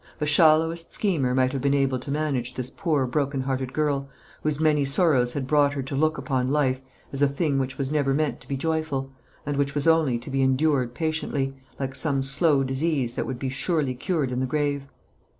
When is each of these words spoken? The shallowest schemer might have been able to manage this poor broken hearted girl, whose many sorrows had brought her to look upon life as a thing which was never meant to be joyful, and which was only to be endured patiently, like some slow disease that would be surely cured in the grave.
The 0.17 0.25
shallowest 0.25 0.95
schemer 0.95 1.35
might 1.35 1.51
have 1.53 1.61
been 1.61 1.75
able 1.75 1.99
to 1.99 2.09
manage 2.09 2.55
this 2.55 2.71
poor 2.71 3.05
broken 3.05 3.41
hearted 3.41 3.71
girl, 3.71 4.09
whose 4.41 4.59
many 4.59 4.83
sorrows 4.83 5.33
had 5.33 5.45
brought 5.45 5.73
her 5.73 5.83
to 5.83 5.95
look 5.95 6.17
upon 6.17 6.49
life 6.49 6.81
as 7.13 7.21
a 7.21 7.27
thing 7.27 7.59
which 7.59 7.77
was 7.77 7.91
never 7.91 8.11
meant 8.11 8.41
to 8.41 8.47
be 8.47 8.57
joyful, 8.57 9.11
and 9.45 9.57
which 9.57 9.75
was 9.75 9.85
only 9.87 10.17
to 10.17 10.31
be 10.31 10.41
endured 10.41 10.95
patiently, 10.95 11.53
like 11.79 11.93
some 11.93 12.23
slow 12.23 12.63
disease 12.63 13.13
that 13.13 13.27
would 13.27 13.37
be 13.37 13.49
surely 13.49 13.93
cured 13.93 14.31
in 14.31 14.39
the 14.39 14.47
grave. 14.47 14.87